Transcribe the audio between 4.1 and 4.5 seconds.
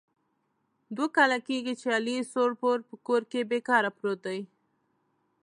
دی.